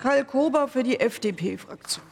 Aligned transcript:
Karl 0.00 0.24
Kober 0.24 0.68
für 0.68 0.84
die 0.84 1.00
FDP-Fraktion. 1.00 2.04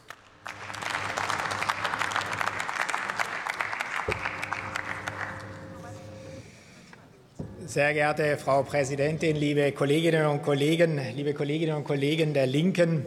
Sehr 7.65 7.93
geehrte 7.93 8.35
Frau 8.35 8.63
Präsidentin, 8.63 9.37
liebe 9.37 9.71
Kolleginnen 9.71 10.25
und 10.25 10.43
Kollegen, 10.43 10.99
liebe 11.15 11.33
Kolleginnen 11.33 11.77
und 11.77 11.85
Kollegen 11.85 12.33
der 12.33 12.45
Linken, 12.45 13.05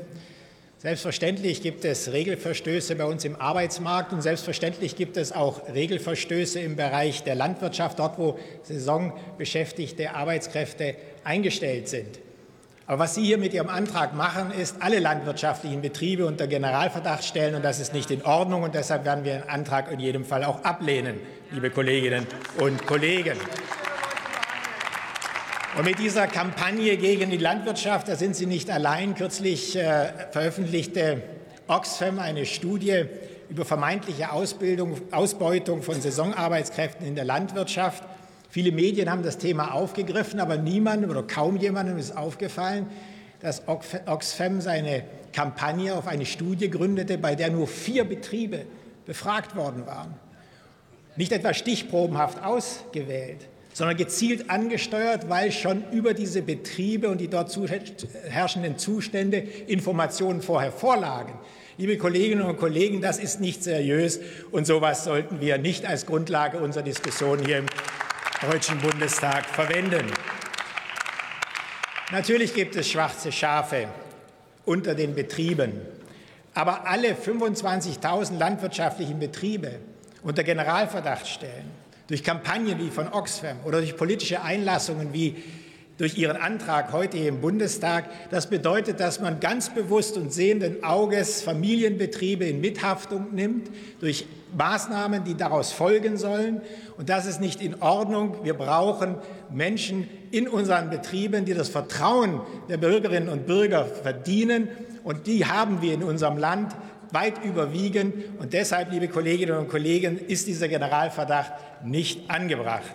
selbstverständlich 0.78 1.60
gibt 1.60 1.84
es 1.84 2.10
Regelverstöße 2.10 2.96
bei 2.96 3.04
uns 3.04 3.26
im 3.26 3.36
Arbeitsmarkt 3.36 4.14
und 4.14 4.22
selbstverständlich 4.22 4.96
gibt 4.96 5.18
es 5.18 5.30
auch 5.30 5.68
Regelverstöße 5.68 6.58
im 6.58 6.76
Bereich 6.76 7.22
der 7.22 7.34
Landwirtschaft, 7.34 7.98
dort 7.98 8.18
wo 8.18 8.38
saisonbeschäftigte 8.62 10.14
Arbeitskräfte 10.14 10.96
eingestellt 11.22 11.88
sind. 11.90 12.20
Aber 12.90 12.98
was 12.98 13.14
Sie 13.14 13.22
hier 13.22 13.38
mit 13.38 13.54
Ihrem 13.54 13.68
Antrag 13.68 14.16
machen, 14.16 14.50
ist, 14.50 14.82
alle 14.82 14.98
landwirtschaftlichen 14.98 15.80
Betriebe 15.80 16.26
unter 16.26 16.48
Generalverdacht 16.48 17.22
stellen, 17.22 17.54
und 17.54 17.64
das 17.64 17.78
ist 17.78 17.94
nicht 17.94 18.10
in 18.10 18.24
Ordnung. 18.24 18.64
Und 18.64 18.74
deshalb 18.74 19.04
werden 19.04 19.24
wir 19.24 19.34
den 19.34 19.48
Antrag 19.48 19.92
in 19.92 20.00
jedem 20.00 20.24
Fall 20.24 20.42
auch 20.42 20.64
ablehnen, 20.64 21.20
liebe 21.52 21.70
Kolleginnen 21.70 22.26
und 22.58 22.84
Kollegen. 22.88 23.38
Und 25.78 25.84
mit 25.84 26.00
dieser 26.00 26.26
Kampagne 26.26 26.96
gegen 26.96 27.30
die 27.30 27.36
Landwirtschaft, 27.36 28.08
da 28.08 28.16
sind 28.16 28.34
Sie 28.34 28.46
nicht 28.46 28.68
allein. 28.72 29.14
Kürzlich 29.14 29.76
äh, 29.76 30.08
veröffentlichte 30.32 31.22
Oxfam 31.68 32.18
eine 32.18 32.44
Studie 32.44 33.04
über 33.50 33.64
vermeintliche 33.64 34.32
Ausbildung, 34.32 35.00
Ausbeutung 35.12 35.84
von 35.84 36.00
Saisonarbeitskräften 36.00 37.06
in 37.06 37.14
der 37.14 37.24
Landwirtschaft. 37.24 38.02
Viele 38.50 38.72
Medien 38.72 39.08
haben 39.10 39.22
das 39.22 39.38
Thema 39.38 39.72
aufgegriffen, 39.72 40.40
aber 40.40 40.56
niemandem 40.56 41.08
oder 41.10 41.22
kaum 41.22 41.56
jemandem 41.56 41.96
ist 41.98 42.16
aufgefallen, 42.16 42.86
dass 43.40 43.62
Oxfam 43.68 44.60
seine 44.60 45.04
Kampagne 45.32 45.94
auf 45.94 46.08
eine 46.08 46.26
Studie 46.26 46.68
gründete, 46.68 47.16
bei 47.16 47.36
der 47.36 47.50
nur 47.50 47.68
vier 47.68 48.04
Betriebe 48.04 48.66
befragt 49.06 49.54
worden 49.56 49.86
waren. 49.86 50.14
Nicht 51.16 51.32
etwa 51.32 51.54
stichprobenhaft 51.54 52.42
ausgewählt, 52.42 53.48
sondern 53.72 53.96
gezielt 53.96 54.50
angesteuert, 54.50 55.28
weil 55.28 55.52
schon 55.52 55.84
über 55.92 56.12
diese 56.12 56.42
Betriebe 56.42 57.08
und 57.08 57.18
die 57.18 57.28
dort 57.28 57.56
herrschenden 58.28 58.78
Zustände 58.78 59.38
Informationen 59.38 60.42
vorher 60.42 60.72
vorlagen. 60.72 61.34
Liebe 61.78 61.96
Kolleginnen 61.96 62.42
und 62.42 62.58
Kollegen, 62.58 63.00
das 63.00 63.18
ist 63.18 63.40
nicht 63.40 63.62
seriös 63.62 64.20
und 64.50 64.66
sowas 64.66 65.04
sollten 65.04 65.40
wir 65.40 65.56
nicht 65.56 65.86
als 65.86 66.04
Grundlage 66.04 66.58
unserer 66.58 66.82
Diskussion 66.82 67.38
hier 67.44 67.58
im 67.58 67.66
Deutschen 68.40 68.78
Bundestag 68.78 69.44
verwenden. 69.44 70.10
Natürlich 72.10 72.54
gibt 72.54 72.74
es 72.74 72.90
schwarze 72.90 73.30
Schafe 73.30 73.88
unter 74.64 74.94
den 74.94 75.14
Betrieben, 75.14 75.72
aber 76.54 76.86
alle 76.88 77.12
25.000 77.12 78.38
landwirtschaftlichen 78.38 79.18
Betriebe 79.18 79.80
unter 80.22 80.42
Generalverdacht 80.42 81.28
stellen 81.28 81.70
durch 82.08 82.24
Kampagnen 82.24 82.78
wie 82.78 82.88
von 82.88 83.12
Oxfam 83.12 83.60
oder 83.64 83.80
durch 83.80 83.94
politische 83.94 84.40
Einlassungen 84.40 85.12
wie 85.12 85.36
durch 86.00 86.16
Ihren 86.16 86.38
Antrag 86.38 86.92
heute 86.92 87.18
hier 87.18 87.28
im 87.28 87.42
Bundestag. 87.42 88.06
Das 88.30 88.48
bedeutet, 88.48 89.00
dass 89.00 89.20
man 89.20 89.38
ganz 89.38 89.68
bewusst 89.68 90.16
und 90.16 90.32
sehenden 90.32 90.82
Auges 90.82 91.42
Familienbetriebe 91.42 92.46
in 92.46 92.62
Mithaftung 92.62 93.34
nimmt 93.34 93.70
durch 94.00 94.26
Maßnahmen, 94.56 95.24
die 95.24 95.34
daraus 95.34 95.72
folgen 95.72 96.16
sollen. 96.16 96.62
Und 96.96 97.10
das 97.10 97.26
ist 97.26 97.38
nicht 97.38 97.60
in 97.60 97.82
Ordnung. 97.82 98.38
Wir 98.44 98.54
brauchen 98.54 99.16
Menschen 99.50 100.08
in 100.30 100.48
unseren 100.48 100.88
Betrieben, 100.88 101.44
die 101.44 101.52
das 101.52 101.68
Vertrauen 101.68 102.40
der 102.70 102.78
Bürgerinnen 102.78 103.28
und 103.28 103.46
Bürger 103.46 103.84
verdienen. 103.84 104.68
Und 105.04 105.26
die 105.26 105.44
haben 105.44 105.82
wir 105.82 105.92
in 105.92 106.02
unserem 106.02 106.38
Land 106.38 106.74
weit 107.12 107.44
überwiegen. 107.44 108.14
Und 108.38 108.54
deshalb, 108.54 108.90
liebe 108.90 109.08
Kolleginnen 109.08 109.58
und 109.58 109.68
Kollegen, 109.68 110.18
ist 110.18 110.46
dieser 110.46 110.68
Generalverdacht 110.68 111.52
nicht 111.84 112.30
angebracht. 112.30 112.90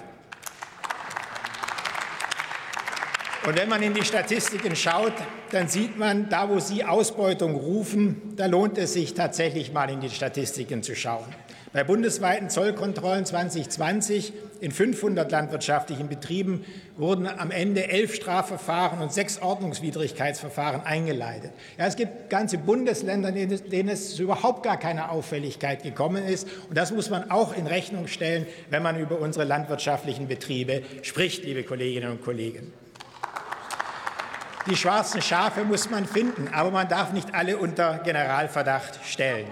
Und 3.47 3.59
wenn 3.59 3.69
man 3.69 3.83
in 3.83 3.94
die 3.94 4.03
Statistiken 4.03 4.75
schaut, 4.75 5.13
dann 5.51 5.67
sieht 5.67 6.00
man, 6.00 6.29
da 6.29 6.50
wo 6.50 6.59
Sie 6.59 6.83
Ausbeutung 6.83 7.53
rufen, 7.53 8.33
da 8.35 8.47
lohnt 8.47 8.79
es 8.79 8.94
sich 8.94 9.13
tatsächlich 9.13 9.72
mal 9.72 9.88
in 9.91 10.00
die 10.00 10.09
Statistiken 10.09 10.81
zu 10.81 10.95
schauen. 10.95 11.25
Bei 11.72 11.84
bundesweiten 11.84 12.50
Zollkontrollen 12.50 13.23
2020 13.23 14.34
in 14.61 14.72
500 14.72 15.31
landwirtschaftlichen 15.31 16.09
Betrieben 16.09 16.66
wurden 16.97 17.28
am 17.28 17.51
Ende 17.51 17.88
elf 17.88 18.16
Strafverfahren 18.16 19.00
und 19.00 19.13
sechs 19.13 19.39
Ordnungswidrigkeitsverfahren 19.39 20.81
eingeleitet. 20.81 21.51
Ja, 21.78 21.85
es 21.85 21.97
gibt 21.97 22.31
ganze 22.31 22.57
Bundesländer, 22.57 23.31
denen 23.31 23.89
es 23.89 24.17
überhaupt 24.17 24.63
gar 24.63 24.79
keine 24.79 25.11
Auffälligkeit 25.11 25.84
gekommen 25.84 26.25
ist. 26.25 26.47
Und 26.67 26.78
das 26.78 26.91
muss 26.91 27.11
man 27.11 27.29
auch 27.29 27.55
in 27.55 27.67
Rechnung 27.67 28.07
stellen, 28.07 28.47
wenn 28.72 28.81
man 28.81 29.00
über 29.00 29.19
unsere 29.19 29.45
landwirtschaftlichen 29.45 30.28
Betriebe 30.28 30.81
spricht, 31.03 31.44
liebe 31.44 31.63
Kolleginnen 31.63 32.09
und 32.09 32.23
Kollegen. 32.23 32.73
Die 34.68 34.76
schwarzen 34.76 35.22
Schafe 35.22 35.64
muss 35.64 35.92
man 35.92 36.06
finden, 36.08 36.48
aber 36.52 36.72
man 36.72 36.88
darf 36.88 37.14
nicht 37.14 37.36
alle 37.36 37.58
unter 37.58 38.00
Generalverdacht 38.00 39.00
stellen. 39.06 39.46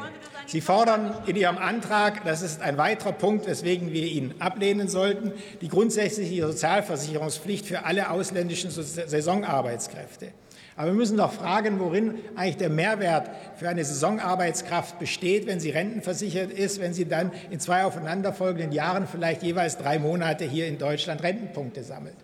Sie 0.47 0.59
fordern 0.59 1.16
in 1.28 1.35
Ihrem 1.35 1.59
Antrag, 1.59 2.25
das 2.25 2.41
ist 2.41 2.63
ein 2.63 2.79
weiterer 2.79 3.12
Punkt, 3.12 3.46
weswegen 3.46 3.94
wir 3.94 4.07
ihn 4.07 4.34
ablehnen 4.40 4.88
sollten, 4.88 5.31
die 5.62 5.68
grundsätzliche 5.68 6.47
Sozialversicherungspflicht 6.47 7.68
für 7.68 7.85
alle 7.85 8.09
ausländischen 8.09 8.72
Saisonarbeitskräfte. 8.72 10.29
Aber 10.75 10.88
wir 10.88 10.96
müssen 10.96 11.18
doch 11.18 11.31
fragen, 11.31 11.80
worin 11.80 12.16
eigentlich 12.35 12.57
der 12.57 12.69
Mehrwert 12.69 13.30
für 13.57 13.69
eine 13.69 13.85
Saisonarbeitskraft 13.85 14.97
besteht, 14.97 15.45
wenn 15.45 15.59
sie 15.59 15.69
rentenversichert 15.69 16.51
ist, 16.51 16.81
wenn 16.81 16.95
sie 16.95 17.06
dann 17.06 17.31
in 17.51 17.59
zwei 17.59 17.84
aufeinanderfolgenden 17.85 18.72
Jahren 18.72 19.06
vielleicht 19.06 19.44
jeweils 19.44 19.78
drei 19.78 20.00
Monate 20.00 20.45
hier 20.45 20.66
in 20.66 20.80
Deutschland 20.80 21.22
Rentenpunkte 21.22 21.84
sammelt. 21.84 22.16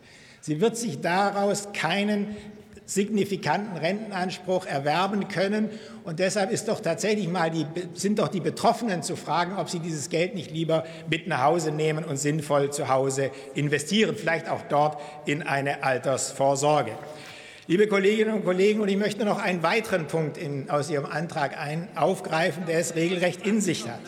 Sie 0.41 0.59
wird 0.59 0.77
sich 0.77 1.01
daraus 1.01 1.69
keinen 1.73 2.35
signifikanten 2.89 3.77
Rentenanspruch 3.77 4.65
erwerben 4.65 5.27
können. 5.27 5.69
Und 6.03 6.17
deshalb 6.17 6.51
ist 6.51 6.67
doch 6.67 6.79
tatsächlich 6.79 7.27
mal 7.27 7.51
die, 7.51 7.67
sind 7.93 8.17
doch 8.17 8.29
die 8.29 8.39
Betroffenen 8.39 9.03
zu 9.03 9.15
fragen, 9.15 9.55
ob 9.57 9.69
sie 9.69 9.79
dieses 9.79 10.09
Geld 10.09 10.33
nicht 10.33 10.49
lieber 10.49 10.83
mit 11.07 11.27
nach 11.27 11.43
Hause 11.43 11.71
nehmen 11.71 12.03
und 12.03 12.17
sinnvoll 12.17 12.71
zu 12.71 12.89
Hause 12.89 13.29
investieren, 13.53 14.15
vielleicht 14.15 14.49
auch 14.49 14.63
dort 14.69 14.99
in 15.27 15.43
eine 15.43 15.83
Altersvorsorge. 15.83 16.93
Liebe 17.67 17.85
Kolleginnen 17.85 18.33
und 18.33 18.43
Kollegen, 18.43 18.81
und 18.81 18.89
ich 18.89 18.97
möchte 18.97 19.23
noch 19.23 19.37
einen 19.37 19.61
weiteren 19.61 20.07
Punkt 20.07 20.39
in, 20.39 20.71
aus 20.71 20.89
Ihrem 20.89 21.05
Antrag 21.05 21.59
ein, 21.59 21.87
aufgreifen, 21.93 22.65
der 22.65 22.79
es 22.79 22.95
regelrecht 22.95 23.45
in 23.45 23.61
sich 23.61 23.87
hat. 23.87 24.01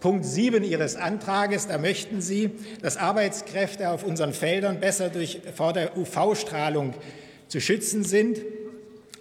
Punkt 0.00 0.24
7 0.24 0.64
Ihres 0.64 0.96
Antrages, 0.96 1.68
da 1.68 1.78
möchten 1.78 2.20
Sie, 2.20 2.50
dass 2.82 2.96
Arbeitskräfte 2.96 3.90
auf 3.90 4.02
unseren 4.02 4.32
Feldern 4.32 4.80
besser 4.80 5.08
durch, 5.08 5.40
vor 5.54 5.72
der 5.72 5.96
UV-Strahlung 5.96 6.94
zu 7.48 7.60
schützen 7.60 8.04
sind. 8.04 8.38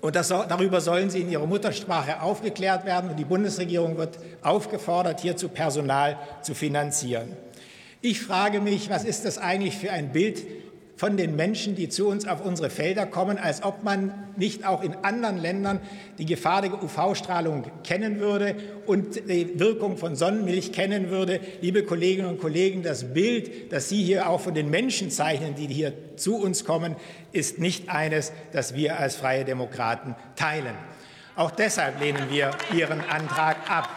Und 0.01 0.15
das, 0.15 0.27
darüber 0.27 0.79
sollen 0.79 1.09
sie 1.09 1.21
in 1.21 1.31
ihrer 1.31 1.47
Muttersprache 1.47 2.21
aufgeklärt 2.21 2.85
werden. 2.85 3.09
Und 3.09 3.17
die 3.17 3.25
Bundesregierung 3.25 3.97
wird 3.97 4.19
aufgefordert, 4.43 5.21
hierzu 5.21 5.49
Personal 5.49 6.17
zu 6.43 6.53
finanzieren. 6.53 7.35
Ich 8.01 8.21
frage 8.21 8.61
mich, 8.61 8.89
was 8.89 9.03
ist 9.03 9.25
das 9.25 9.39
eigentlich 9.39 9.75
für 9.75 9.91
ein 9.91 10.11
Bild 10.11 10.45
von 10.97 11.15
den 11.15 11.35
Menschen, 11.35 11.75
die 11.75 11.89
zu 11.89 12.07
uns 12.07 12.27
auf 12.27 12.43
unsere 12.43 12.71
Felder 12.71 13.05
kommen, 13.05 13.37
als 13.37 13.63
ob 13.63 13.83
man 13.83 14.11
nicht 14.35 14.65
auch 14.65 14.83
in 14.83 14.95
anderen 15.03 15.37
Ländern 15.37 15.79
die 16.17 16.25
Gefahr 16.25 16.63
der 16.63 16.83
UV-Strahlung 16.83 17.65
kennen 17.83 18.19
würde 18.19 18.55
und 18.87 19.15
die 19.29 19.59
Wirkung 19.59 19.97
von 19.97 20.15
Sonnenmilch 20.15 20.71
kennen 20.71 21.11
würde. 21.11 21.39
Liebe 21.61 21.83
Kolleginnen 21.83 22.27
und 22.27 22.41
Kollegen, 22.41 22.81
das 22.81 23.13
Bild, 23.13 23.71
das 23.71 23.89
Sie 23.89 24.03
hier 24.03 24.27
auch 24.27 24.41
von 24.41 24.55
den 24.55 24.71
Menschen 24.71 25.11
zeichnen, 25.11 25.53
die 25.53 25.67
hier 25.67 25.93
zu 26.15 26.35
uns 26.35 26.65
kommen, 26.65 26.95
ist 27.31 27.59
nicht 27.59 27.89
eines, 27.89 28.33
das 28.51 28.75
wir 28.75 28.99
als 28.99 29.15
Freie 29.15 29.45
Demokraten 29.45 30.15
teilen. 30.35 30.73
Auch 31.35 31.51
deshalb 31.51 31.99
lehnen 31.99 32.23
wir 32.31 32.49
Ihren 32.75 33.01
Antrag 33.01 33.69
ab. 33.69 33.87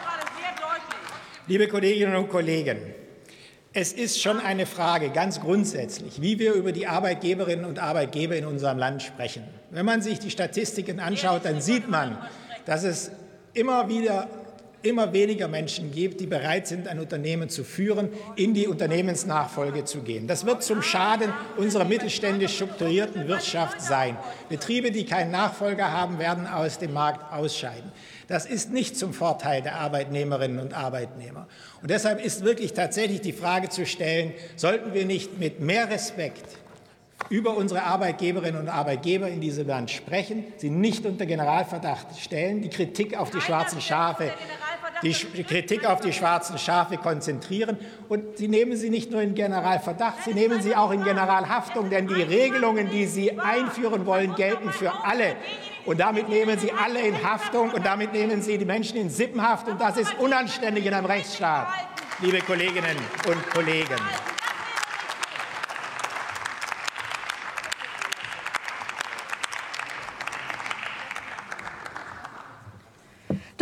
Liebe 1.47 1.67
Kolleginnen 1.67 2.15
und 2.15 2.29
Kollegen, 2.29 2.77
es 3.73 3.93
ist 3.93 4.21
schon 4.21 4.41
eine 4.41 4.67
Frage, 4.67 5.11
ganz 5.11 5.41
grundsätzlich, 5.41 6.21
wie 6.21 6.39
wir 6.39 6.55
über 6.55 6.73
die 6.73 6.87
Arbeitgeberinnen 6.89 7.65
und 7.65 7.79
Arbeitgeber 7.79 8.37
in 8.37 8.47
unserem 8.47 8.79
Land 8.79 9.03
sprechen. 9.03 9.45
Wenn 9.71 9.87
man 9.87 10.03
sich 10.03 10.19
die 10.19 10.31
Statistiken 10.31 10.99
anschaut, 10.99 11.45
dann 11.45 11.61
sieht 11.61 11.89
man, 11.89 12.19
dass 12.67 12.83
es 12.83 13.13
immer 13.55 13.89
wieder 13.89 14.29
immer 14.83 15.13
weniger 15.13 15.49
Menschen 15.49 15.91
gibt, 15.93 16.21
die 16.21 16.27
bereit 16.27 16.67
sind, 16.67 16.89
ein 16.89 16.99
Unternehmen 16.99 17.49
zu 17.49 17.65
führen, 17.65 18.09
in 18.37 18.55
die 18.55 18.67
Unternehmensnachfolge 18.67 19.85
zu 19.85 20.03
gehen. 20.03 20.27
Das 20.27 20.47
wird 20.47 20.63
zum 20.63 20.83
Schaden 20.83 21.33
unserer 21.57 21.85
mittelständisch 21.85 22.57
strukturierten 22.57 23.29
Wirtschaft 23.29 23.81
sein. 23.81 24.17
Betriebe, 24.49 24.91
die 24.91 25.05
keinen 25.05 25.31
Nachfolger 25.31 25.93
haben, 25.93 26.19
werden 26.19 26.47
aus 26.47 26.79
dem 26.79 26.93
Markt 26.93 27.33
ausscheiden. 27.33 27.93
Das 28.29 28.47
ist 28.47 28.73
nicht 28.73 28.97
zum 28.97 29.13
Vorteil 29.13 29.61
der 29.63 29.77
Arbeitnehmerinnen 29.77 30.61
und 30.61 30.73
Arbeitnehmer. 30.73 31.49
Und 31.83 31.91
deshalb 31.91 32.25
ist 32.25 32.45
wirklich 32.45 32.73
tatsächlich 32.73 33.21
die 33.21 33.33
Frage 33.33 33.69
zu 33.69 33.85
stellen, 33.87 34.33
sollten 34.57 34.95
wir 34.95 35.05
nicht 35.05 35.39
mit 35.39 35.61
mehr 35.61 35.91
Respekt 35.91 36.45
über 37.29 37.57
unsere 37.57 37.83
Arbeitgeberinnen 37.83 38.61
und 38.61 38.69
Arbeitgeber 38.69 39.29
in 39.29 39.41
diesem 39.41 39.67
Land 39.67 39.91
sprechen, 39.91 40.45
sie 40.57 40.71
nicht 40.71 41.05
unter 41.05 41.27
Generalverdacht 41.27 42.19
stellen, 42.19 42.63
die 42.63 42.71
Kritik 42.71 43.17
auf 43.17 43.31
die 43.31 43.41
schwarzen 43.41 43.81
Schafe 43.81 44.33
die 45.03 45.13
Kritik 45.13 45.87
auf 45.87 46.01
die 46.01 46.13
schwarzen 46.13 46.59
Schafe 46.59 46.97
konzentrieren. 46.97 47.79
Und 48.09 48.39
Sie 48.39 48.49
nehmen 48.49 48.77
sie 48.77 48.91
nicht 48.91 49.11
nur 49.11 49.23
in 49.23 49.35
Generalverdacht, 49.35 50.25
Sie 50.25 50.35
nehmen 50.35 50.61
sie 50.61 50.77
auch 50.77 50.91
in 50.91 51.05
Generalhaftung, 51.05 51.91
denn 51.91 52.07
die 52.07 52.23
Regelungen, 52.23 52.91
die 52.91 53.07
Sie 53.07 53.39
einführen 53.39 54.07
wollen, 54.07 54.35
gelten 54.35 54.71
für 54.73 54.93
alle. 55.05 55.37
Und 55.87 56.01
damit 56.01 56.29
nehmen 56.29 56.59
Sie 56.59 56.73
alle 56.73 57.01
in 57.01 57.23
Haftung 57.23 57.71
und 57.71 57.85
damit 57.85 58.13
nehmen 58.13 58.43
Sie 58.43 58.59
die 58.59 58.65
Menschen 58.65 58.97
in 58.99 59.11
Sippenhaft. 59.11 59.69
Und 59.69 59.81
das 59.81 59.97
ist 59.97 60.19
unanständig 60.19 60.87
in 60.87 60.95
einem 60.95 61.07
Rechtsstaat, 61.07 61.69
liebe 62.21 62.41
Kolleginnen 62.41 62.97
und 63.27 63.51
Kollegen. 63.51 63.97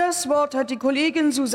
Das 0.08 0.26
Wort 0.26 0.54
hat 0.54 0.70
die 0.70 0.78
Kollegin 0.78 1.32
Susanne 1.32 1.46